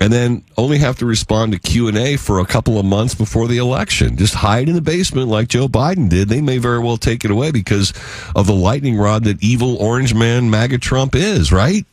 and 0.00 0.12
then 0.12 0.42
only 0.56 0.78
have 0.78 0.98
to 0.98 1.06
respond 1.06 1.52
to 1.52 1.58
Q&A 1.60 2.16
for 2.16 2.40
a 2.40 2.44
couple 2.44 2.76
of 2.76 2.84
months 2.84 3.14
before 3.14 3.46
the 3.46 3.58
election. 3.58 4.16
Just 4.16 4.34
hide 4.34 4.68
in 4.68 4.74
the 4.74 4.80
basement 4.80 5.28
like 5.28 5.46
Joe 5.46 5.68
Biden 5.68 6.08
did. 6.08 6.28
They 6.28 6.40
may 6.40 6.58
very 6.58 6.80
well 6.80 6.96
take 6.96 7.24
it 7.24 7.30
away 7.30 7.52
because 7.52 7.92
of 8.34 8.48
the 8.48 8.54
lightning 8.54 8.96
rod 8.96 9.22
that 9.22 9.40
evil 9.40 9.76
orange 9.76 10.14
man 10.14 10.50
MAGA 10.50 10.78
Trump 10.78 11.14
is, 11.14 11.52
right? 11.52 11.86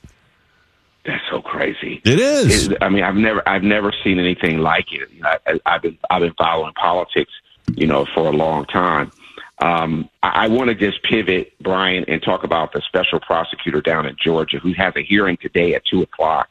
That's 1.06 1.24
so 1.32 1.42
crazy. 1.42 2.02
It 2.06 2.20
is. 2.20 2.68
It- 2.68 2.78
I 2.82 2.90
mean, 2.90 3.04
I've 3.04 3.16
never, 3.16 3.48
I've 3.48 3.64
never 3.64 3.92
seen 4.04 4.20
anything 4.20 4.60
like 4.60 4.92
it. 4.92 5.10
You 5.12 5.22
know, 5.22 5.36
I, 5.48 5.60
I've 5.66 5.82
been, 5.82 5.98
I've 6.10 6.22
been 6.22 6.34
following 6.38 6.74
politics, 6.74 7.32
you 7.76 7.88
know, 7.88 8.06
for 8.14 8.28
a 8.28 8.32
long 8.32 8.66
time. 8.66 9.12
Um, 9.60 10.10
I, 10.24 10.46
I 10.46 10.48
want 10.48 10.70
to 10.70 10.76
just 10.76 11.02
pivot, 11.04 11.54
Brian, 11.60 12.06
and 12.08 12.22
talk 12.22 12.44
about 12.44 12.74
the 12.74 12.82
special 12.82 13.20
prosecutor 13.20 13.82
down 13.82 14.06
in 14.06 14.16
Georgia 14.20 14.60
who 14.60 14.74
has 14.74 14.96
a 14.96 15.02
hearing 15.02 15.38
today 15.38 15.74
at 15.76 15.86
two 15.86 16.02
o'clock 16.02 16.50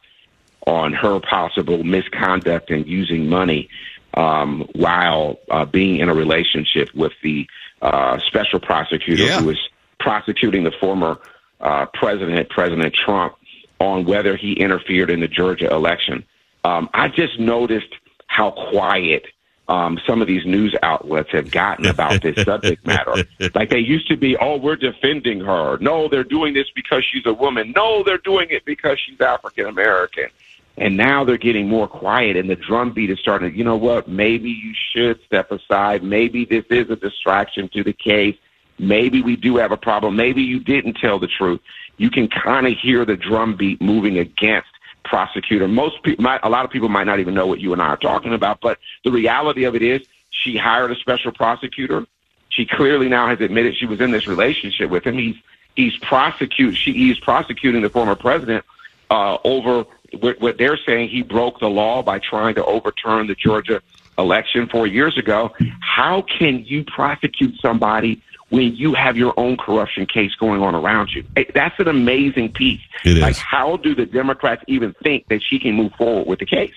on 0.67 0.93
her 0.93 1.21
possible 1.21 1.83
misconduct 1.85 2.71
and 2.71 2.87
using 2.87 3.29
money 3.29 3.69
um, 4.15 4.69
while 4.75 5.39
uh, 5.51 5.65
being 5.65 6.01
in 6.01 6.09
a 6.09 6.15
relationship 6.15 6.93
with 6.95 7.13
the 7.23 7.47
uh, 7.83 8.19
special 8.27 8.61
prosecutor 8.61 9.23
Yeah. 9.25 9.41
who 9.41 9.51
is 9.51 9.59
prosecuting 9.99 10.65
the 10.65 10.73
former 10.81 11.19
uh, 11.61 11.87
president, 11.95 12.49
President 12.51 12.95
Trump, 12.95 13.35
on 13.81 14.05
whether 14.05 14.37
he 14.37 14.53
interfered 14.53 15.11
in 15.11 15.21
the 15.21 15.29
Georgia 15.29 15.73
election. 15.73 16.25
Um, 16.65 16.89
I 16.95 17.09
just 17.09 17.41
noticed 17.41 17.93
how 18.27 18.51
quiet 18.51 19.25
um, 19.69 19.99
some 20.07 20.21
of 20.21 20.27
these 20.27 20.45
news 20.45 20.75
outlets 20.83 21.31
have 21.31 21.51
gotten 21.51 21.87
about 21.87 22.23
this 22.23 22.37
subject 22.45 22.85
matter. 22.87 23.25
Like 23.55 23.71
they 23.71 23.79
used 23.79 24.09
to 24.09 24.17
be, 24.17 24.37
oh, 24.37 24.57
we're 24.57 24.77
defending 24.77 25.41
her. 25.41 25.79
No, 25.79 26.09
they're 26.09 26.25
doing 26.25 26.55
this 26.55 26.67
because 26.75 27.05
she's 27.05 27.25
a 27.25 27.33
woman. 27.33 27.73
No, 27.75 28.03
they're 28.03 28.19
doing 28.19 28.49
it 28.51 28.65
because 28.65 28.99
she's 28.99 29.21
African 29.21 29.67
American. 29.67 30.27
And 30.77 30.97
now 30.97 31.25
they're 31.25 31.37
getting 31.37 31.69
more 31.69 31.87
quiet, 31.87 32.37
and 32.37 32.49
the 32.49 32.57
drumbeat 32.57 33.11
is 33.11 33.19
starting. 33.19 33.55
You 33.55 33.65
know 33.65 33.77
what? 33.77 34.09
Maybe 34.09 34.51
you 34.51 34.73
should 34.93 35.21
step 35.25 35.53
aside. 35.53 36.03
Maybe 36.03 36.45
this 36.45 36.65
is 36.71 36.89
a 36.91 36.97
distraction 36.97 37.69
to 37.75 37.85
the 37.85 37.93
case. 37.93 38.37
Maybe 38.79 39.21
we 39.21 39.37
do 39.37 39.57
have 39.59 39.73
a 39.73 39.77
problem. 39.77 40.17
Maybe 40.17 40.43
you 40.43 40.59
didn't 40.59 40.95
tell 40.95 41.19
the 41.19 41.27
truth. 41.27 41.61
You 42.01 42.09
can 42.11 42.29
kind 42.29 42.67
of 42.67 42.73
hear 42.79 43.05
the 43.05 43.15
drumbeat 43.15 43.83
moving 43.83 44.17
against 44.17 44.71
prosecutor. 45.05 45.69
Most 45.69 46.03
people, 46.03 46.25
a 46.43 46.49
lot 46.49 46.65
of 46.65 46.71
people 46.71 46.89
might 46.89 47.05
not 47.05 47.21
even 47.21 47.35
know 47.35 47.47
what 47.47 47.61
you 47.61 47.75
and 47.75 47.83
I 47.83 47.89
are 47.89 47.99
talking 47.99 48.33
about. 48.33 48.63
But 48.63 48.79
the 49.05 49.13
reality 49.13 49.65
of 49.65 49.75
it 49.75 49.83
is, 49.83 50.01
she 50.31 50.57
hired 50.57 50.91
a 50.91 50.95
special 50.95 51.31
prosecutor. 51.31 52.07
She 52.49 52.65
clearly 52.65 53.11
now 53.11 53.29
has 53.29 53.43
admitted 53.43 53.77
she 53.77 53.85
was 53.85 54.01
in 54.01 54.13
this 54.13 54.27
relationship 54.27 54.89
with 54.89 55.07
him. 55.07 55.19
He's 55.19 55.37
he's 55.77 55.95
prosecute. 55.99 56.75
She 56.75 56.95
he's 56.95 57.19
prosecuting 57.19 57.83
the 57.83 57.91
former 57.91 58.15
president 58.15 58.65
uh, 59.11 59.37
over 59.45 59.85
what, 60.19 60.41
what 60.41 60.57
they're 60.57 60.79
saying 60.79 61.11
he 61.11 61.21
broke 61.21 61.61
the 61.61 61.69
law 61.69 62.03
by 62.03 62.19
trying 62.19 62.55
to 62.55 62.65
overturn 62.65 63.27
the 63.27 63.35
Georgia 63.35 63.83
election 64.17 64.69
four 64.69 64.87
years 64.87 65.19
ago. 65.19 65.53
How 65.81 66.23
can 66.23 66.65
you 66.65 66.83
prosecute 66.83 67.61
somebody 67.61 68.23
when 68.51 68.75
you 68.77 68.95
have 68.95 69.17
your 69.17 69.33
own 69.37 69.57
corruption 69.57 70.07
case 70.07 70.35
going 70.35 70.61
on 70.61 70.75
around 70.75 71.11
you? 71.13 71.25
That's 71.55 71.79
an 71.79 71.89
amazing 71.89 72.53
piece. 72.53 72.81
It 73.05 73.17
is. 73.17 73.23
Like, 73.23 73.37
how 73.37 73.77
do 73.79 73.95
the 73.95 74.07
Democrats 74.07 74.63
even 74.67 74.95
think 75.03 75.29
that 75.29 75.43
she 75.43 75.59
can 75.59 75.75
move 75.75 75.93
forward 75.95 76.27
with 76.27 76.39
the 76.41 76.47
case? 76.47 76.75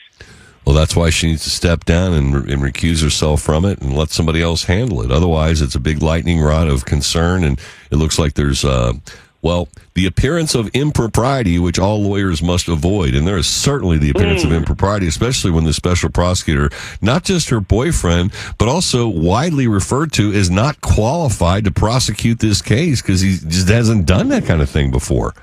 Well, 0.66 0.76
that's 0.76 0.96
why 0.96 1.10
she 1.10 1.28
needs 1.28 1.44
to 1.44 1.50
step 1.50 1.84
down 1.84 2.14
and, 2.14 2.34
and 2.50 2.62
recuse 2.62 3.04
herself 3.04 3.42
from 3.42 3.66
it 3.66 3.82
and 3.82 3.98
let 3.98 4.12
somebody 4.12 4.42
else 4.42 4.64
handle 4.64 5.02
it. 5.02 5.12
Otherwise, 5.12 5.62
it's 5.62 5.76
a 5.76 5.80
big 5.80 6.02
lightning 6.02 6.40
rod 6.40 6.70
of 6.70 6.86
concern, 6.86 7.44
and 7.44 7.60
it 7.92 7.98
looks 7.98 8.18
like 8.18 8.36
there's, 8.36 8.64
uh, 8.64 8.94
well, 9.44 9.68
the 9.94 10.06
appearance 10.08 10.56
of 10.56 10.70
impropriety, 10.70 11.60
which 11.60 11.78
all 11.78 12.02
lawyers 12.02 12.42
must 12.42 12.70
avoid. 12.70 13.14
And 13.14 13.28
there 13.28 13.38
is 13.38 13.46
certainly 13.46 13.98
the 13.98 14.10
appearance 14.10 14.44
of 14.46 14.52
mm. 14.52 14.56
impropriety, 14.56 15.06
especially 15.06 15.52
when 15.52 15.66
the 15.66 15.74
special 15.74 16.10
prosecutor, 16.10 16.70
not 17.02 17.26
just 17.26 17.50
her 17.50 17.60
boyfriend, 17.60 18.34
but 18.58 18.70
also 18.70 19.08
widely 19.08 19.68
referred 19.68 20.14
to, 20.14 20.32
is 20.32 20.50
not 20.50 20.80
qualified 20.80 21.66
to 21.66 21.72
prosecute 21.72 22.40
this 22.40 22.62
case 22.62 23.02
because 23.02 23.20
he 23.20 23.38
just 23.38 23.68
hasn't 23.68 24.06
done 24.06 24.30
that 24.30 24.46
kind 24.46 24.62
of 24.62 24.70
thing 24.70 24.90
before. 24.90 25.34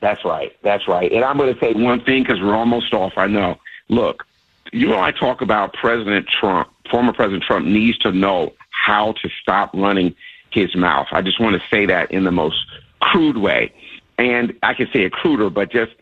That's 0.00 0.24
right. 0.24 0.54
That's 0.62 0.88
right. 0.88 1.10
And 1.10 1.24
I'm 1.24 1.38
going 1.38 1.54
to 1.54 1.60
say 1.60 1.72
one 1.72 2.00
thing 2.00 2.24
because 2.24 2.40
we're 2.40 2.56
almost 2.56 2.92
off. 2.92 3.12
I 3.16 3.28
know. 3.28 3.56
Look, 3.88 4.26
you 4.72 4.88
know, 4.88 5.00
I 5.00 5.12
talk 5.12 5.42
about 5.42 5.72
President 5.74 6.26
Trump, 6.28 6.68
former 6.90 7.12
President 7.12 7.44
Trump 7.44 7.66
needs 7.66 7.98
to 7.98 8.10
know 8.10 8.52
how 8.70 9.12
to 9.12 9.28
stop 9.40 9.70
running 9.74 10.14
his 10.50 10.74
mouth. 10.74 11.06
I 11.12 11.22
just 11.22 11.40
want 11.40 11.60
to 11.60 11.68
say 11.68 11.86
that 11.86 12.10
in 12.10 12.24
the 12.24 12.32
most 12.32 12.64
crude 13.10 13.38
way. 13.38 13.72
And 14.18 14.54
I 14.62 14.74
can 14.74 14.88
say 14.92 15.02
it 15.04 15.12
cruder, 15.12 15.50
but 15.50 15.70
just 15.70 15.92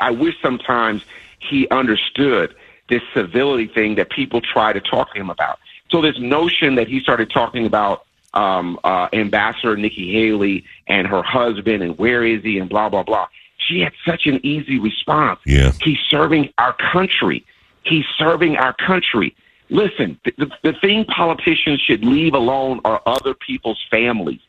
I 0.00 0.10
wish 0.10 0.34
sometimes 0.40 1.02
he 1.38 1.68
understood 1.68 2.54
this 2.88 3.02
civility 3.14 3.66
thing 3.66 3.96
that 3.96 4.10
people 4.10 4.40
try 4.40 4.72
to 4.72 4.80
talk 4.80 5.12
to 5.14 5.20
him 5.20 5.30
about. 5.30 5.58
So 5.90 6.00
this 6.00 6.18
notion 6.18 6.76
that 6.76 6.86
he 6.86 7.00
started 7.00 7.30
talking 7.30 7.66
about 7.66 8.04
um, 8.34 8.78
uh, 8.84 9.08
Ambassador 9.12 9.76
Nikki 9.76 10.12
Haley 10.12 10.64
and 10.86 11.06
her 11.06 11.22
husband 11.22 11.82
and 11.82 11.98
where 11.98 12.24
is 12.24 12.42
he 12.42 12.58
and 12.58 12.68
blah 12.68 12.88
blah 12.88 13.02
blah. 13.02 13.26
She 13.58 13.80
had 13.80 13.92
such 14.06 14.26
an 14.26 14.44
easy 14.44 14.78
response. 14.78 15.40
Yeah. 15.44 15.72
He's 15.82 15.98
serving 16.08 16.52
our 16.58 16.74
country. 16.92 17.44
He's 17.84 18.04
serving 18.18 18.56
our 18.56 18.72
country. 18.74 19.34
Listen, 19.68 20.18
the, 20.24 20.32
the, 20.38 20.50
the 20.62 20.72
thing 20.80 21.04
politicians 21.04 21.80
should 21.80 22.04
leave 22.04 22.34
alone 22.34 22.80
are 22.84 23.00
other 23.06 23.34
people's 23.34 23.80
families. 23.90 24.40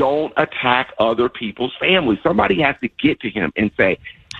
Don't 0.00 0.32
attack 0.38 0.94
other 0.98 1.28
people's 1.28 1.76
families. 1.78 2.18
Somebody 2.22 2.62
has 2.62 2.74
to 2.80 2.88
get 2.88 3.20
to 3.20 3.28
him 3.28 3.52
and 3.54 3.70
say, 3.76 3.98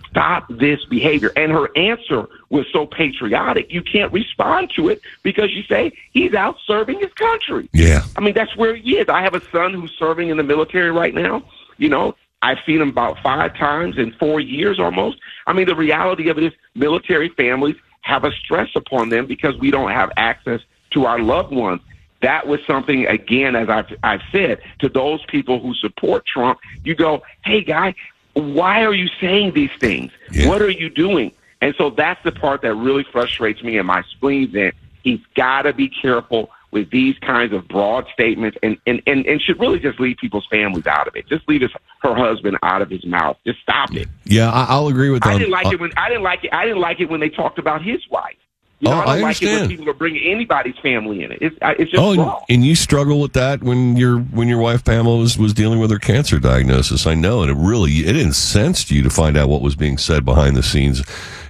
stop 0.09 0.47
this 0.49 0.83
behavior. 0.87 1.31
And 1.37 1.53
her 1.53 1.69
answer 1.77 2.31
was 2.49 2.65
so 2.73 2.87
patriotic, 2.87 3.71
you 3.71 3.83
can't 3.83 4.11
respond 4.11 4.73
to 4.77 4.89
it 4.89 5.03
because 5.23 5.51
you 5.51 5.63
say 5.65 5.93
he's 6.13 6.33
out 6.33 6.57
serving 6.67 7.01
his 7.01 7.13
country. 7.13 7.69
Yeah. 7.75 8.05
I 8.17 8.23
mean, 8.23 8.33
that's 8.33 8.57
where 8.57 8.75
he 8.75 8.97
is. 8.97 9.11
I 9.11 9.21
have 9.21 9.35
a 9.35 9.43
son 9.51 9.75
who's 9.75 9.93
serving 9.99 10.31
in 10.31 10.39
the 10.39 10.43
military 10.43 10.91
right 10.91 11.13
now. 11.13 11.43
You 11.77 11.91
know, 11.91 12.17
I've 12.41 12.59
seen 12.65 12.81
him 12.81 12.89
about 12.89 13.19
five 13.23 13.55
times 13.55 13.99
in 13.99 14.13
four 14.13 14.41
years 14.41 14.81
almost. 14.81 15.19
I 15.47 15.53
mean, 15.53 15.67
the 15.67 15.77
reality 15.77 16.31
of 16.31 16.39
it 16.39 16.45
is 16.45 16.53
military 16.75 17.29
families 17.29 17.77
have 18.01 18.25
a 18.25 18.33
stress 18.33 18.71
upon 18.75 19.11
them 19.11 19.27
because 19.27 19.59
we 19.59 19.71
don't 19.71 19.91
have 19.91 20.11
access 20.17 20.63
to 20.93 21.05
our 21.05 21.19
loved 21.19 21.53
ones. 21.53 21.83
That 22.23 22.47
was 22.47 22.61
something, 22.67 23.07
again, 23.07 23.57
as 23.57 23.69
I've, 23.69 23.87
I've 24.03 24.23
said, 24.31 24.61
to 24.81 24.89
those 24.89 25.25
people 25.27 25.59
who 25.61 25.75
support 25.75 26.27
Trump, 26.27 26.59
you 26.85 26.95
go, 26.95 27.23
hey, 27.45 27.63
guy, 27.63 27.95
why 28.35 28.85
are 28.85 28.95
you 28.95 29.09
saying 29.21 29.55
these 29.55 29.71
things? 29.79 30.13
Yeah. 30.31 30.49
What 30.49 30.63
are 30.63 30.71
you 30.71 30.91
doing? 30.91 31.33
And 31.63 31.75
so 31.77 31.91
that's 31.91 32.23
the 32.23 32.33
part 32.33 32.63
that 32.63 32.75
really 32.75 33.05
frustrates 33.05 33.63
me 33.63 33.79
and 33.79 33.87
my 33.87 34.03
spleens 34.11 34.55
in. 34.55 34.73
He's 35.03 35.21
got 35.35 35.63
to 35.63 35.73
be 35.73 35.89
careful 35.89 36.51
with 36.71 36.91
these 36.91 37.19
kinds 37.19 37.53
of 37.53 37.67
broad 37.67 38.07
statements 38.13 38.57
and, 38.63 38.77
and, 38.87 39.03
and, 39.07 39.27
and 39.27 39.41
should 39.43 39.59
really 39.59 39.79
just 39.79 39.99
leave 39.99 40.17
people's 40.19 40.47
families 40.47 40.87
out 40.87 41.09
of 41.09 41.17
it. 41.17 41.27
Just 41.27 41.49
leave 41.49 41.63
his, 41.63 41.73
her 42.03 42.15
husband 42.15 42.57
out 42.63 42.81
of 42.81 42.91
his 42.91 43.05
mouth. 43.05 43.37
Just 43.45 43.61
stop 43.61 43.95
it. 43.95 44.09
Yeah, 44.25 44.51
I, 44.51 44.67
I'll 44.69 44.89
agree 44.89 45.11
with 45.11 45.23
that. 45.23 45.31
I 45.31 45.39
didn't 45.39 45.51
like 45.51 45.67
uh, 45.67 45.71
it 45.71 45.81
when 45.81 45.93
I 45.97 46.09
didn't 46.09 46.23
like 46.23 46.45
it. 46.45 46.53
I 46.53 46.65
didn't 46.65 46.81
like 46.81 47.01
it 47.01 47.11
when 47.11 47.21
they 47.21 47.31
talked 47.31 47.59
about 47.59 47.83
his 47.83 48.07
wife. 48.09 48.37
You 48.83 48.89
know, 48.89 48.97
Oh, 48.97 49.01
I 49.01 49.05
don't 49.05 49.09
I 49.09 49.13
like 49.13 49.21
it 49.21 49.23
understand. 49.49 49.61
when 49.61 49.69
people 49.69 49.91
are 49.91 49.95
bringing 49.95 50.23
anybody's 50.31 50.77
family 50.79 51.23
in 51.23 51.33
it. 51.33 51.39
It's, 51.43 51.57
it's 51.61 51.91
just 51.91 52.03
Oh, 52.03 52.13
and, 52.13 52.19
wrong. 52.21 52.43
and 52.49 52.65
you 52.65 52.75
struggle 52.75 53.21
with 53.21 53.35
that 53.35 53.63
when 53.63 53.97
your 53.97 54.19
when 54.21 54.49
your 54.49 54.59
wife 54.59 54.85
Pamela 54.85 55.19
was, 55.19 55.37
was 55.37 55.53
dealing 55.53 55.81
with 55.81 55.91
her 55.91 55.99
cancer 55.99 56.39
diagnosis. 56.39 57.07
I 57.07 57.15
know, 57.15 57.43
and 57.43 57.51
it 57.51 57.57
really 57.59 57.93
it 58.07 58.17
incensed 58.17 58.91
you 58.91 59.03
to 59.03 59.11
find 59.11 59.37
out 59.37 59.49
what 59.51 59.61
was 59.61 59.77
being 59.77 59.99
said 59.99 60.25
behind 60.25 60.57
the 60.57 60.63
scenes 60.63 61.03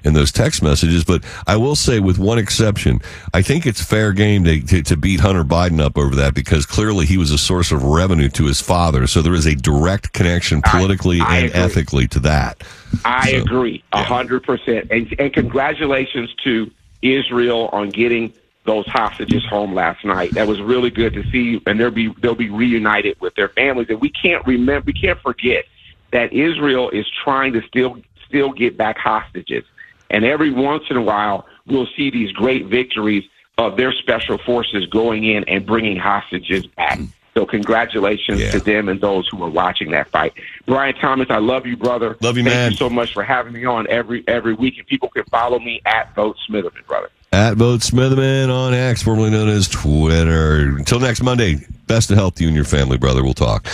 in 0.03 0.13
those 0.15 0.33
text 0.33 0.61
messages. 0.63 1.05
But 1.05 1.23
I 1.47 1.57
will 1.57 1.77
say, 1.77 2.01
with 2.01 2.19
one 2.19 2.39
exception, 2.39 2.99
I 3.33 3.43
think 3.43 3.65
it's 3.65 3.81
fair 3.83 4.13
game 4.13 4.43
to, 4.45 4.61
to, 4.63 4.83
to 4.83 4.97
beat 4.97 5.21
Hunter 5.21 5.45
Biden 5.45 5.81
up 5.81 5.97
over 5.97 6.17
that 6.17 6.35
because 6.35 6.67
clearly 6.67 7.07
he 7.07 7.17
was 7.17 7.31
a 7.31 7.39
source 7.39 7.71
of 7.71 7.85
revenue 7.85 8.29
to 8.31 8.47
his 8.47 8.61
father. 8.61 9.07
So 9.07 9.23
there 9.23 9.35
is 9.35 9.47
a 9.47 9.55
direct 9.55 10.13
connection 10.15 10.63
politically 10.63 11.21
I 11.21 11.37
and 11.37 11.47
agree. 11.51 11.61
ethically 11.61 12.09
to 12.09 12.21
that. 12.21 12.65
I 13.05 13.31
So, 13.33 13.37
agree 13.43 13.85
a 13.93 14.03
hundred 14.03 14.43
percent. 14.43 14.89
And 14.91 15.15
and 15.21 15.33
congratulations 15.33 16.35
to 16.43 16.69
Israel 17.03 17.69
on 17.73 17.91
getting 17.91 18.33
those 18.65 18.87
hostages 18.87 19.45
home 19.47 19.75
last 19.75 20.05
night. 20.05 20.33
That 20.33 20.47
was 20.47 20.61
really 20.61 20.91
good 20.91 21.15
to 21.15 21.29
see, 21.31 21.61
and 21.67 21.81
they'll 21.81 21.91
be 21.91 22.09
they'll 22.21 22.35
be 22.35 22.51
reunited 22.51 23.21
with 23.21 23.35
their 23.35 23.49
families. 23.49 23.89
And 23.89 24.01
we 24.01 24.11
can't 24.11 24.47
remember, 24.47 24.87
we 24.87 24.93
can't 24.93 25.21
forget 25.21 25.65
that 26.13 26.33
Israel 26.33 26.91
is 26.91 27.07
trying 27.25 27.53
to 27.55 27.63
still 27.67 28.01
still 28.29 28.53
get 28.53 28.77
back 28.77 28.99
hostages. 28.99 29.65
And 30.11 30.25
every 30.25 30.51
once 30.51 30.85
in 30.91 30.97
a 30.97 31.03
while, 31.03 31.47
we'll 31.67 31.89
see 31.97 32.11
these 32.11 32.33
great 32.33 32.67
victories 32.67 33.25
of 33.59 33.77
their 33.77 33.93
special 33.93 34.39
forces 34.39 34.87
going 34.87 35.25
in 35.25 35.45
and 35.45 35.65
bringing 35.65 35.97
hostages 35.97 36.67
back. 36.67 36.99
So 37.41 37.47
congratulations 37.47 38.39
Yeah. 38.39 38.51
to 38.51 38.61
them 38.61 38.91
and 38.91 39.01
those 39.01 39.27
who 39.29 39.43
are 39.43 39.49
watching 39.49 39.93
that 39.93 40.11
fight. 40.11 40.35
Brian 40.67 40.95
Thomas, 40.97 41.29
I 41.31 41.39
love 41.39 41.65
you, 41.65 41.75
brother. 41.75 42.19
Love 42.21 42.37
you, 42.37 42.45
Thank 42.45 42.55
man. 42.55 42.71
you 42.73 42.77
so 42.77 42.91
much 42.91 43.15
for 43.15 43.23
having 43.23 43.55
me 43.55 43.65
on 43.65 43.87
every 43.89 44.23
every 44.29 44.53
week. 44.53 44.77
And 44.77 44.87
people 44.87 45.09
can 45.09 45.25
follow 45.25 45.59
me 45.59 45.81
at 45.87 46.15
Vote 46.15 46.37
Smitherman, 46.47 46.85
brother. 46.87 47.09
At 47.33 47.55
Vote 47.57 47.81
Smitherman 47.81 48.55
on 48.55 48.75
X, 48.75 49.03
formerly 49.03 49.31
known 49.31 49.49
as 49.49 49.69
Twitter. 49.69 50.77
Until 50.77 51.01
next 51.01 51.23
Monday, 51.23 51.65
best 51.87 52.11
of 52.11 52.19
health 52.19 52.35
to 52.35 52.43
you 52.43 52.49
and 52.49 52.57
your 52.57 52.67
family, 52.67 52.99
brother. 52.99 53.23
We'll 53.25 53.33
talk. 53.33 53.67